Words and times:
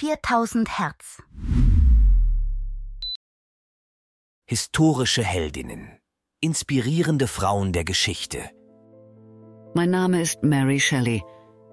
4000 0.00 0.78
Hertz. 0.78 1.20
Historische 4.48 5.24
Heldinnen. 5.24 5.98
Inspirierende 6.40 7.26
Frauen 7.26 7.72
der 7.72 7.82
Geschichte. 7.82 8.48
Mein 9.74 9.90
Name 9.90 10.22
ist 10.22 10.44
Mary 10.44 10.78
Shelley. 10.78 11.24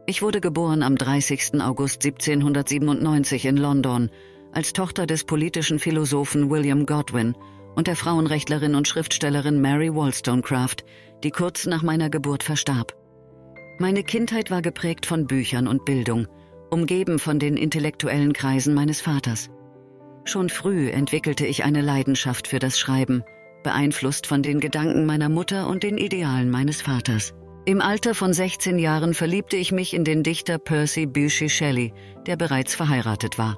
Ich 0.07 0.23
wurde 0.23 0.41
geboren 0.41 0.81
am 0.81 0.96
30. 0.96 1.61
August 1.61 2.03
1797 2.03 3.46
in 3.46 3.57
London 3.57 4.09
als 4.54 4.73
Tochter 4.73 5.05
des 5.05 5.26
politischen 5.26 5.78
Philosophen 5.78 6.50
William 6.50 6.88
Godwin 6.88 7.36
und 7.76 7.86
der 7.86 7.96
Frauenrechtlerin 7.96 8.73
und 8.73 8.88
Schriftstellerin 8.88 9.62
Mary 9.62 9.94
Wollstonecraft, 9.94 10.78
die 11.23 11.30
kurz 11.30 11.68
nach 11.68 11.84
meiner 11.84 12.10
Geburt 12.10 12.42
verstarb. 12.42 12.96
Meine 13.78 14.02
Kindheit 14.04 14.50
war 14.50 14.64
geprägt 14.64 15.05
von 15.05 15.28
Büchern 15.28 15.68
und 15.68 15.86
Bildung, 15.86 16.28
umgeben 16.70 17.20
von 17.20 17.39
den 17.39 17.57
intellektuellen 17.57 18.34
Kreisen 18.34 18.73
meines 18.73 19.02
Vaters. 19.02 19.50
Schon 20.24 20.50
früh 20.50 20.89
entwickelte 20.89 21.46
ich 21.46 21.64
eine 21.64 21.82
Leidenschaft 21.82 22.47
für 22.47 22.60
das 22.60 22.79
Schreiben, 22.79 23.24
beeinflusst 23.64 24.28
von 24.28 24.41
den 24.41 24.60
Gedanken 24.60 25.05
meiner 25.05 25.29
Mutter 25.29 25.68
und 25.68 25.83
den 25.83 25.97
Idealen 25.97 26.50
meines 26.50 26.82
Vaters. 26.82 27.33
Im 27.65 27.82
Alter 27.82 28.14
von 28.14 28.32
16 28.32 28.78
Jahren 28.78 29.14
verliebte 29.14 29.57
ich 29.57 29.71
mich 29.71 29.93
in 29.93 30.04
den 30.04 30.21
Dichter 30.21 30.60
Percy 30.60 31.07
Bysshe 31.07 31.50
Shelley, 31.50 31.93
der 32.28 32.38
bereits 32.38 32.75
verheiratet 32.75 33.39
war. 33.39 33.58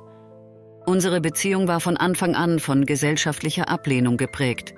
Unsere 0.86 1.20
Beziehung 1.20 1.68
war 1.68 1.82
von 1.82 1.98
Anfang 1.98 2.34
an 2.34 2.60
von 2.60 2.86
gesellschaftlicher 2.86 3.68
Ablehnung 3.68 4.16
geprägt. 4.16 4.74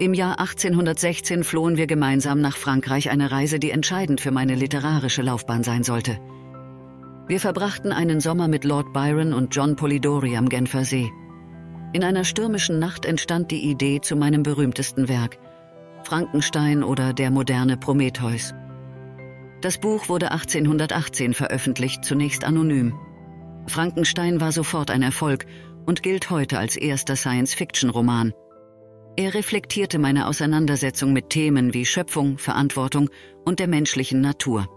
Im 0.00 0.12
Jahr 0.12 0.40
1816 0.40 1.44
flohen 1.44 1.76
wir 1.76 1.86
gemeinsam 1.86 2.40
nach 2.40 2.56
Frankreich, 2.56 3.08
eine 3.08 3.30
Reise, 3.30 3.60
die 3.60 3.70
entscheidend 3.70 4.20
für 4.20 4.32
meine 4.32 4.56
literarische 4.56 5.22
Laufbahn 5.22 5.62
sein 5.62 5.84
sollte. 5.84 6.18
Wir 7.28 7.40
verbrachten 7.40 7.90
einen 7.90 8.20
Sommer 8.20 8.46
mit 8.46 8.62
Lord 8.62 8.92
Byron 8.92 9.32
und 9.32 9.52
John 9.54 9.74
Polidori 9.74 10.36
am 10.36 10.48
Genfer 10.48 10.84
See. 10.84 11.10
In 11.92 12.04
einer 12.04 12.22
stürmischen 12.22 12.78
Nacht 12.78 13.04
entstand 13.04 13.50
die 13.50 13.68
Idee 13.68 14.00
zu 14.00 14.14
meinem 14.14 14.44
berühmtesten 14.44 15.08
Werk, 15.08 15.36
Frankenstein 16.04 16.84
oder 16.84 17.12
der 17.12 17.32
moderne 17.32 17.76
Prometheus. 17.76 18.54
Das 19.60 19.78
Buch 19.78 20.08
wurde 20.08 20.30
1818 20.30 21.34
veröffentlicht, 21.34 22.04
zunächst 22.04 22.44
anonym. 22.44 22.94
Frankenstein 23.66 24.40
war 24.40 24.52
sofort 24.52 24.92
ein 24.92 25.02
Erfolg 25.02 25.46
und 25.84 26.04
gilt 26.04 26.30
heute 26.30 26.60
als 26.60 26.76
erster 26.76 27.16
Science-Fiction-Roman. 27.16 28.34
Er 29.16 29.34
reflektierte 29.34 29.98
meine 29.98 30.28
Auseinandersetzung 30.28 31.12
mit 31.12 31.30
Themen 31.30 31.74
wie 31.74 31.86
Schöpfung, 31.86 32.38
Verantwortung 32.38 33.10
und 33.44 33.58
der 33.58 33.66
menschlichen 33.66 34.20
Natur. 34.20 34.68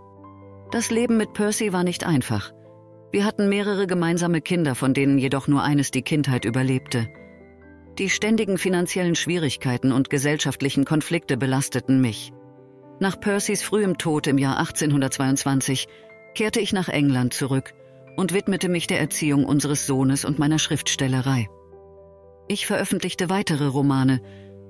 Das 0.71 0.91
Leben 0.91 1.17
mit 1.17 1.33
Percy 1.33 1.73
war 1.73 1.83
nicht 1.83 2.05
einfach. 2.05 2.53
Wir 3.11 3.25
hatten 3.25 3.49
mehrere 3.49 3.87
gemeinsame 3.87 4.39
Kinder, 4.39 4.75
von 4.75 4.93
denen 4.93 5.17
jedoch 5.17 5.47
nur 5.47 5.63
eines 5.63 5.89
die 5.89 6.03
Kindheit 6.03 6.45
überlebte. 6.45 7.07
Die 7.97 8.09
ständigen 8.09 8.59
finanziellen 8.59 9.15
Schwierigkeiten 9.15 9.91
und 9.91 10.11
gesellschaftlichen 10.11 10.85
Konflikte 10.85 11.37
belasteten 11.37 12.01
mich. 12.01 12.31
Nach 12.99 13.19
Percys 13.19 13.63
frühem 13.63 13.97
Tod 13.97 14.27
im 14.27 14.37
Jahr 14.37 14.59
1822 14.59 15.87
kehrte 16.35 16.59
ich 16.59 16.71
nach 16.71 16.87
England 16.87 17.33
zurück 17.33 17.73
und 18.15 18.33
widmete 18.33 18.69
mich 18.69 18.85
der 18.85 18.99
Erziehung 18.99 19.45
unseres 19.45 19.87
Sohnes 19.87 20.23
und 20.23 20.37
meiner 20.37 20.59
Schriftstellerei. 20.59 21.47
Ich 22.47 22.67
veröffentlichte 22.67 23.29
weitere 23.29 23.65
Romane, 23.65 24.21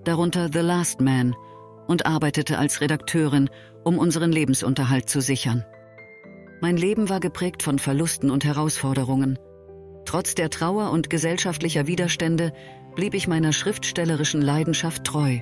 darunter 0.05 0.49
The 0.51 0.59
Last 0.59 1.01
Man, 1.01 1.35
und 1.87 2.05
arbeitete 2.05 2.57
als 2.57 2.79
Redakteurin, 2.79 3.49
um 3.83 3.97
unseren 3.97 4.31
Lebensunterhalt 4.31 5.09
zu 5.09 5.19
sichern. 5.19 5.65
Mein 6.61 6.75
Leben 6.75 7.07
war 7.09 7.19
geprägt 7.19 7.63
von 7.63 7.79
Verlusten 7.79 8.29
und 8.29 8.43
Herausforderungen. 8.43 9.39
Trotz 10.05 10.35
der 10.35 10.49
Trauer 10.49 10.91
und 10.91 11.09
gesellschaftlicher 11.09 11.87
Widerstände 11.87 12.51
blieb 12.95 13.13
ich 13.13 13.27
meiner 13.27 13.53
schriftstellerischen 13.53 14.41
Leidenschaft 14.41 15.05
treu. 15.05 15.39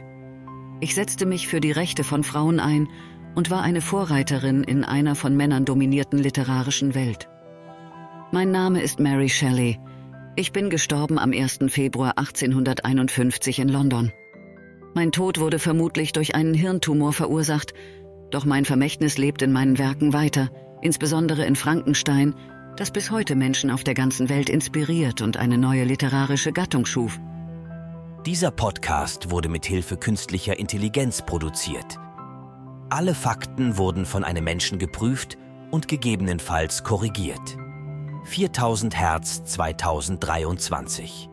Ich 0.80 0.94
setzte 0.94 1.26
mich 1.26 1.48
für 1.48 1.60
die 1.60 1.72
Rechte 1.72 2.04
von 2.04 2.24
Frauen 2.24 2.60
ein 2.60 2.88
und 3.34 3.50
war 3.50 3.64
eine 3.64 3.82
Vorreiterin 3.82 4.64
in 4.64 4.84
einer 4.84 5.16
von 5.16 5.36
Männern 5.36 5.66
dominierten 5.66 6.20
literarischen 6.20 6.94
Welt. 6.94 7.28
Mein 8.32 8.52
Name 8.52 8.82
ist 8.82 9.00
Mary 9.00 9.30
Shelley. 9.30 9.80
Ich 10.36 10.52
bin 10.52 10.70
gestorben 10.70 11.18
am 11.18 11.32
1. 11.32 11.60
Februar 11.70 12.18
1851 12.18 13.60
in 13.60 13.70
London. 13.70 14.12
Mein 14.94 15.12
Tod 15.12 15.40
wurde 15.40 15.58
vermutlich 15.58 16.12
durch 16.12 16.36
einen 16.36 16.54
Hirntumor 16.54 17.14
verursacht, 17.14 17.74
doch 18.30 18.46
mein 18.46 18.66
Vermächtnis 18.66 19.18
lebt 19.18 19.42
in 19.42 19.52
meinen 19.52 19.80
Werken 19.80 20.14
weiter, 20.14 20.52
insbesondere 20.82 21.46
in 21.46 21.56
Frankenstein, 21.56 22.36
das 22.76 22.92
bis 22.92 23.12
heute 23.12 23.36
Menschen 23.36 23.72
auf 23.72 23.84
der 23.84 23.94
ganzen 23.94 24.30
Welt 24.30 24.50
inspiriert 24.50 25.22
und 25.22 25.38
eine 25.38 25.58
neue 25.58 25.84
literarische 25.84 26.52
Gattung 26.52 26.86
schuf. 26.86 27.20
Dieser 28.26 28.52
Podcast 28.52 29.32
wurde 29.32 29.50
mit 29.50 29.66
Hilfe 29.66 29.98
künstlicher 29.98 30.60
Intelligenz 30.60 31.22
produziert. 31.22 31.98
Alle 32.90 33.16
Fakten 33.16 33.78
wurden 33.78 34.06
von 34.06 34.24
einem 34.24 34.44
Menschen 34.44 34.80
geprüft 34.80 35.38
und 35.72 35.88
gegebenenfalls 35.88 36.84
korrigiert. 36.84 37.58
4000 38.26 38.96
Hertz 39.00 39.44
2023. 39.46 41.30